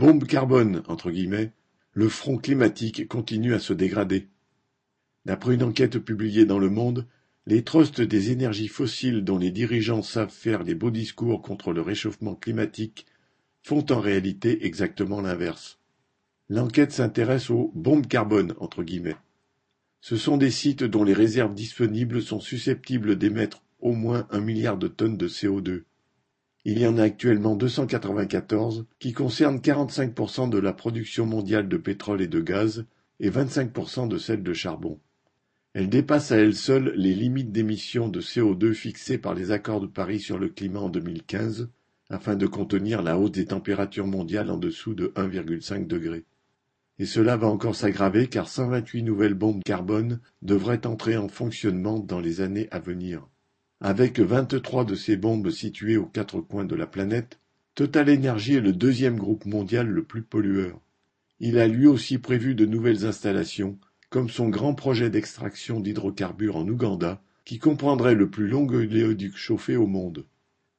[0.00, 1.52] Bombe carbone, entre guillemets,
[1.92, 4.28] le front climatique continue à se dégrader.
[5.26, 7.06] D'après une enquête publiée dans Le Monde,
[7.44, 11.82] les trusts des énergies fossiles dont les dirigeants savent faire les beaux discours contre le
[11.82, 13.04] réchauffement climatique
[13.62, 15.78] font en réalité exactement l'inverse.
[16.48, 19.18] L'enquête s'intéresse aux bombes carbone entre guillemets.
[20.00, 24.78] Ce sont des sites dont les réserves disponibles sont susceptibles d'émettre au moins un milliard
[24.78, 25.82] de tonnes de CO2.
[26.66, 32.20] Il y en a actuellement 294 qui concernent 45% de la production mondiale de pétrole
[32.20, 32.84] et de gaz
[33.18, 35.00] et 25% de celle de charbon.
[35.72, 39.86] Elle dépasse à elle seule les limites d'émission de CO2 fixées par les accords de
[39.86, 41.70] Paris sur le climat en 2015
[42.10, 46.24] afin de contenir la hausse des températures mondiales en dessous de 1,5 degré.
[46.98, 52.20] Et cela va encore s'aggraver car 128 nouvelles bombes carbone devraient entrer en fonctionnement dans
[52.20, 53.26] les années à venir.
[53.82, 57.40] Avec 23 de ces bombes situées aux quatre coins de la planète,
[57.74, 60.78] Total Energy est le deuxième groupe mondial le plus pollueur.
[61.38, 63.78] Il a lui aussi prévu de nouvelles installations
[64.10, 69.76] comme son grand projet d'extraction d'hydrocarbures en Ouganda, qui comprendrait le plus long oléoduc chauffé
[69.76, 70.26] au monde.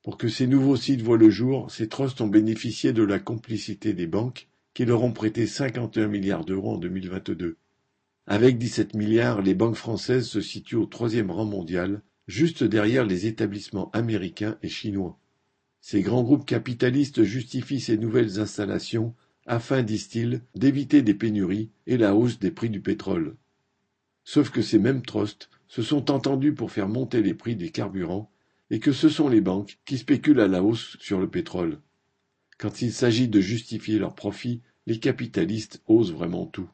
[0.03, 3.93] Pour que ces nouveaux sites voient le jour, ces trusts ont bénéficié de la complicité
[3.93, 7.57] des banques, qui leur ont prêté 51 milliards d'euros en 2022.
[8.27, 13.27] Avec 17 milliards, les banques françaises se situent au troisième rang mondial, juste derrière les
[13.27, 15.19] établissements américains et chinois.
[15.81, 19.13] Ces grands groupes capitalistes justifient ces nouvelles installations
[19.45, 23.35] afin, disent-ils, d'éviter des pénuries et la hausse des prix du pétrole.
[24.23, 28.31] Sauf que ces mêmes trusts se sont entendus pour faire monter les prix des carburants
[28.69, 31.79] et que ce sont les banques qui spéculent à la hausse sur le pétrole.
[32.57, 36.69] Quand il s'agit de justifier leurs profits, les capitalistes osent vraiment tout.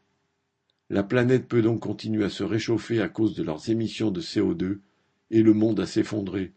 [0.90, 4.80] La planète peut donc continuer à se réchauffer à cause de leurs émissions de CO2
[5.32, 6.54] et le monde à s'effondrer.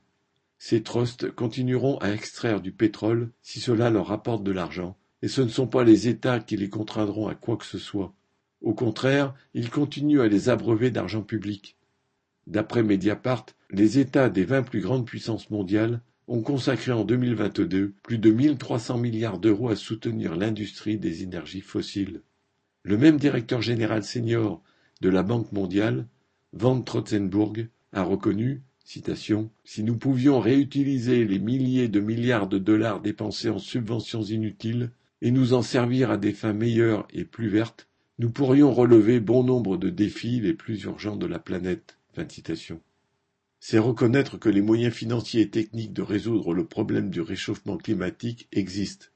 [0.58, 5.42] Ces trusts continueront à extraire du pétrole si cela leur rapporte de l'argent et ce
[5.42, 8.14] ne sont pas les États qui les contraindront à quoi que ce soit.
[8.62, 11.76] Au contraire, ils continuent à les abreuver d'argent public.
[12.46, 18.18] D'après Mediapart, les États des vingt plus grandes puissances mondiales ont consacré en 2022 plus
[18.18, 22.22] de 1300 milliards d'euros à soutenir l'industrie des énergies fossiles.
[22.82, 24.62] Le même directeur général senior
[25.00, 26.06] de la Banque mondiale,
[26.52, 33.48] Van Trotzenburg, a reconnu Si nous pouvions réutiliser les milliers de milliards de dollars dépensés
[33.48, 34.90] en subventions inutiles,
[35.22, 39.44] et nous en servir à des fins meilleures et plus vertes, nous pourrions relever bon
[39.44, 41.98] nombre de défis les plus urgents de la planète.
[43.60, 48.48] C'est reconnaître que les moyens financiers et techniques de résoudre le problème du réchauffement climatique
[48.50, 49.06] existent.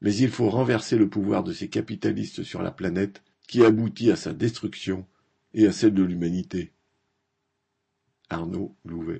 [0.00, 4.16] Mais il faut renverser le pouvoir de ces capitalistes sur la planète qui aboutit à
[4.16, 5.06] sa destruction
[5.54, 6.72] et à celle de l'humanité.
[8.34, 9.12] Arnaud Louvet